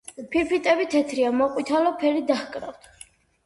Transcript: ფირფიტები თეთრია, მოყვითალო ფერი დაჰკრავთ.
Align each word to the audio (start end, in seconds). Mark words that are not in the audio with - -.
ფირფიტები 0.35 0.87
თეთრია, 0.93 1.29
მოყვითალო 1.43 1.95
ფერი 2.03 2.27
დაჰკრავთ. 2.35 2.93